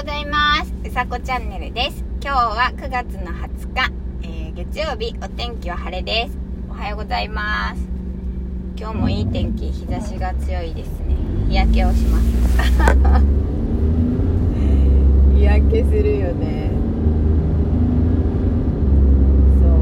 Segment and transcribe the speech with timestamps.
[0.00, 0.72] ございます。
[0.82, 2.02] うさこチャンネルです。
[2.22, 3.92] 今日は9月の20日、
[4.22, 6.38] えー、月曜日お天気は晴れです。
[6.70, 7.82] おはようございます。
[8.78, 11.16] 今日もいい天気日差しが強いですね。
[11.50, 12.24] 日焼けをします。
[15.36, 16.70] 日焼けするよね。
[19.60, 19.72] そう。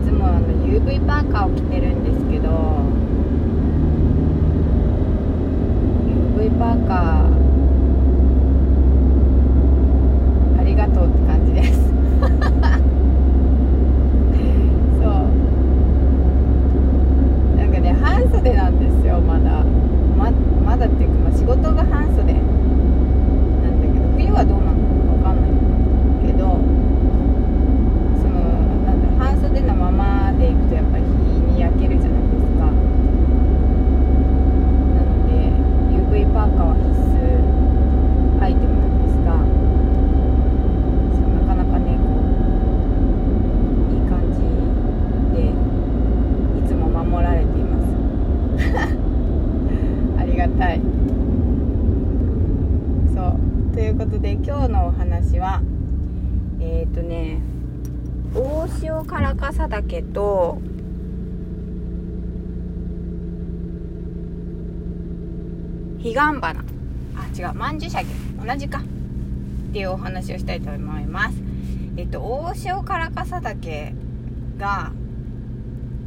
[0.00, 2.48] いつもあの UV パーカーを着てるんですけど
[6.36, 6.98] UV パーカー
[10.60, 11.88] ありがとうって感じですそう
[17.56, 19.64] なんかね半袖なんですよまだ
[20.16, 20.30] ま
[20.64, 24.78] まだっていうか、まあ、仕事が半袖なんだけど冬はどうなの
[25.22, 25.50] かわかんない
[26.26, 26.58] けど
[28.20, 28.40] その
[28.84, 31.08] なんだろう半袖のままでいくとやっぱり日
[31.54, 32.72] に焼けるじゃないですかな
[35.06, 35.32] ので
[35.96, 36.98] UV パーカーは必須
[38.42, 39.32] アイテムなんですが
[41.12, 42.24] そうなかなかねこう
[43.92, 44.38] いい感じ
[45.34, 45.50] で
[46.60, 47.88] いつも守られています
[50.20, 50.80] ありがたい
[53.14, 53.38] そう
[53.74, 54.44] ということで今
[55.20, 55.62] 日のお話は
[56.60, 57.40] えっ、ー、とね
[58.34, 60.58] 大潮唐笠岳と
[65.98, 66.40] 彼岸花。
[66.40, 68.78] あ違う曼珠沙華同じか。
[68.78, 68.82] っ
[69.72, 71.36] ていうお話をしたいと思います。
[71.96, 73.94] えっと大潮唐笠岳
[74.56, 74.92] が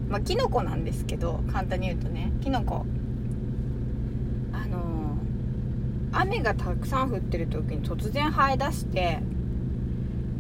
[0.09, 2.86] まあキノコなんですけど簡単に言うとねキノコ。
[4.53, 5.11] あのー
[6.12, 9.20] 雨がたくさん降ってる時に突然生え出して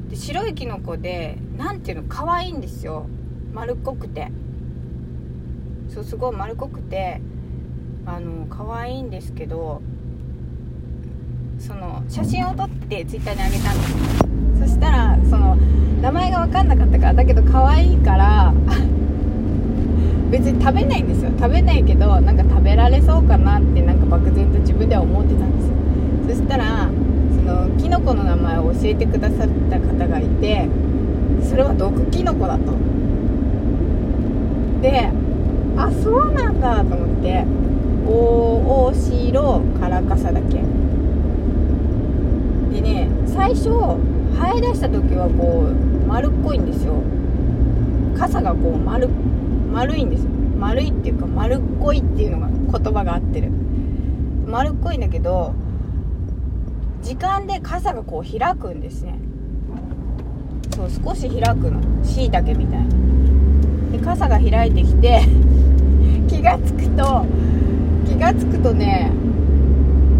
[0.09, 3.07] で白いキノコで何ていうの可愛いんですよ。
[3.53, 4.31] 丸っこくて。
[5.93, 7.21] そうすごい丸っこくて
[8.05, 9.81] あの可愛いんですけど
[11.59, 14.69] その写真を撮ってツイッターにあげたんです。
[14.71, 15.57] そしたらその
[16.01, 18.53] 名前が分かんなかったからだけど可愛いから
[20.31, 21.31] 別に食べないんですよ。
[21.37, 25.73] 食べないけどなんか食べられそうかなってなんか漠然と自分では思ってたんですよ。
[26.35, 26.87] そしたら
[27.35, 30.69] そのキノコの名前を教えてくださった方がいて
[31.43, 32.71] それは毒キノコだと。
[34.81, 35.11] で
[35.77, 37.45] あそうなんだと思って
[38.07, 38.11] 大
[38.87, 39.61] 大城唐
[40.09, 40.63] 笠岳
[42.73, 46.95] でね最初生え出した時はこう丸っこいんですよ。
[48.17, 49.09] 傘がこう丸
[49.71, 50.29] 丸いんですよ。
[50.59, 53.51] 丸いっていうか丸っこいっていうのが言葉が合ってる。
[54.47, 55.53] 丸っこいんだけど
[57.01, 59.19] 時間で傘がこう開くんですね。
[60.75, 61.81] そう少し開くの。
[62.03, 65.21] しいたけみたいにで傘が開いてきて
[66.27, 67.25] 気がつくと
[68.05, 69.11] 気がつくとね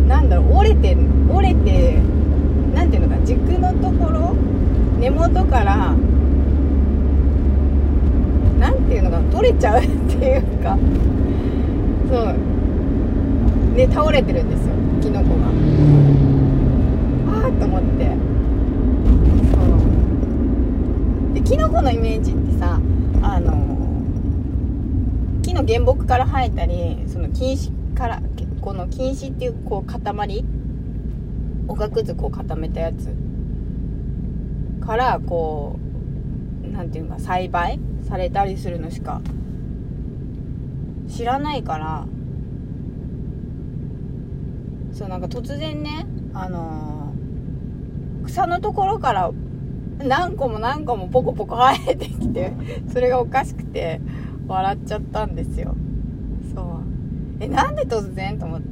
[0.08, 0.98] なんだろう折れて
[1.34, 2.00] 折れて
[2.76, 4.36] 何ていうのか軸のところ
[5.00, 5.94] 根元から
[8.92, 10.78] ていうのか取れちゃうっていうか
[12.10, 12.36] そう。
[13.78, 15.46] で倒れてるんですよキノコが。
[17.38, 18.18] ああと思って。
[19.54, 19.62] そ
[21.32, 21.34] う。
[21.34, 22.82] でキノコのイメージってさ
[23.22, 23.54] あの
[25.42, 28.22] 木の原木から生えたりその菌糸から
[28.60, 30.46] この菌糸っていうこう塊
[31.70, 33.16] おがくずこう固めたやつ
[34.86, 35.80] からこ
[36.66, 37.80] う何ていうか栽培
[38.12, 39.22] されたりするのしか
[41.08, 42.06] 知らないから
[44.92, 49.32] そうなんか突然ねあのー草のところから
[50.00, 52.54] 何個も何個もポコポコ生えてきて
[52.94, 54.00] それがおかしくて
[54.48, 55.76] 笑っちゃったんですよ。
[56.54, 57.44] そう。
[57.44, 58.68] えなんで突然と思って。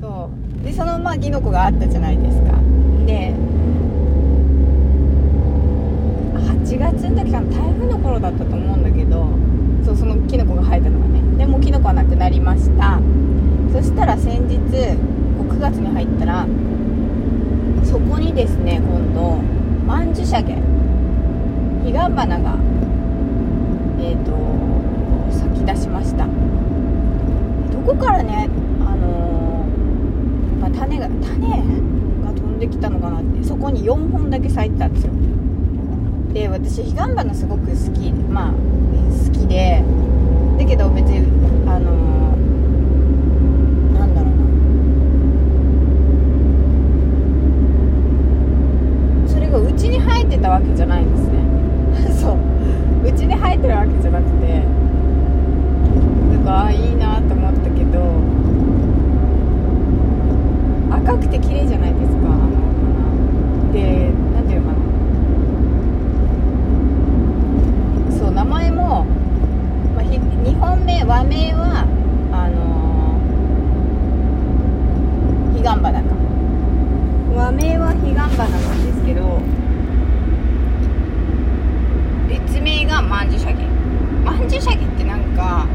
[0.00, 0.30] そ
[0.62, 0.64] う。
[0.64, 2.52] でそのまあキノコがあったじゃないですか。
[3.06, 3.34] で
[6.64, 9.28] 8月の時かな台風の頃だったと思うんだけど
[9.84, 11.20] そうそのキノコが生えたのがね。
[11.36, 13.00] でもキノコはなくなりました。
[13.72, 16.46] そしたら先日9月に入ったら
[17.82, 19.40] そこにですね今度
[19.86, 20.48] 曼珠沙華
[21.84, 22.56] 彼岸花が
[24.00, 24.32] えっ、ー、と
[25.30, 26.26] 咲き出しました。
[26.26, 28.48] どこからね
[28.80, 35.12] あのー、まあ、種が種が飛んできたのかなってそこに4本だけ咲いてたんですよ。
[36.34, 38.58] で私彼岸花すごく好きまあ好
[39.32, 39.82] きで
[40.58, 41.20] だけど別に
[41.66, 44.32] あのー、なんだろう
[49.22, 49.28] な。
[49.28, 51.38] それがうちに生えてたわけじゃないんですね。
[52.20, 52.54] そう。
[53.06, 54.64] うちに生えてるわけじゃなくて
[56.32, 58.00] なんかああいいなと思ったけど
[60.90, 62.48] 赤くて綺麗じゃないですかあの
[62.80, 64.78] 花で何ていうのか
[68.08, 69.04] なそう名前も、
[69.94, 71.84] まあ、2本目和名は
[72.32, 73.20] あの
[75.52, 76.14] 彼岸花か
[77.36, 79.42] 和名は彼岸花なんですけど
[82.28, 83.60] 別名が曼珠沙華
[84.24, 85.66] 曼珠沙華ってなんか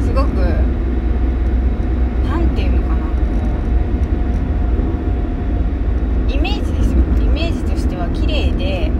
[0.00, 0.36] すごく
[2.26, 3.06] なんていうのかな
[6.32, 8.92] イメージですよイメージとしては綺麗で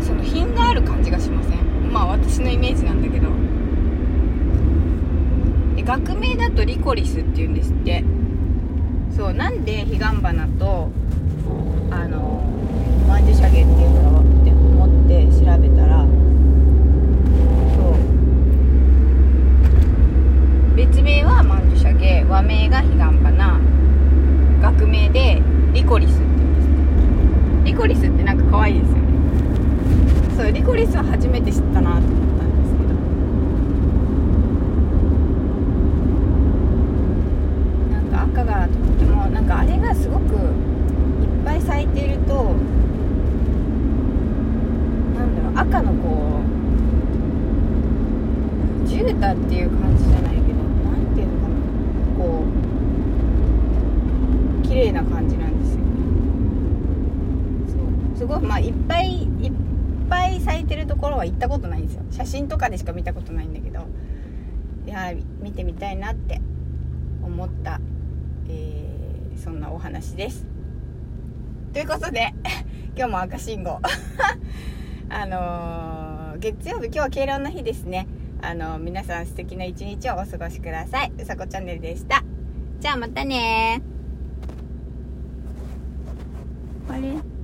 [0.00, 3.34] その品がある感じがしませんまあ私のイメージなんだけどで
[5.88, 8.04] 学名だとリコリスっていうんですって。
[9.16, 10.90] そうなんで彼岸花と
[11.90, 12.44] あの
[13.08, 13.66] 曼珠沙華っていう
[14.02, 16.04] のかって思って調べたら
[17.74, 17.80] そ
[20.74, 20.76] う。
[20.76, 23.58] 別名は曼珠沙華和名が彼岸花
[24.60, 25.40] 学名で
[25.72, 29.08] リコリスって言うんですリコリスってなんか可愛いですよね。
[30.36, 32.94] そうリコリスは初めて知ったなと思ったんですけど
[37.92, 40.40] なんか赤がとってもなんかあれがすごくいっ
[41.44, 42.54] ぱい咲いていると
[45.18, 46.40] なんだろう赤のこ
[49.18, 51.54] う絨毯っていう感じじゃないけどなんていうのかな
[52.18, 52.44] こ
[54.64, 55.78] う綺麗な感じなんですよ。
[55.78, 55.84] ね
[57.66, 57.74] そ
[58.14, 58.18] う。
[58.18, 59.52] すごいまあいっぱいいっ
[60.08, 62.02] ぱい咲いてるところは行ったことないんですよ。
[62.10, 63.86] 写真とかでしか見たことないんだけど
[64.86, 66.40] いや見てみたいなって
[67.22, 67.80] 思った、
[68.48, 68.88] えー
[69.38, 70.44] そんなお話です。
[71.72, 72.34] ということで
[72.96, 73.80] 今日も赤信号。
[75.10, 78.06] あのー月曜日今日は敬老の日ですね。
[78.40, 81.12] あの皆さん素敵な一日をお過ごしください。
[81.18, 82.22] うさこチャンネルでした。
[82.80, 83.82] じゃあまたね
[86.88, 87.37] あれ？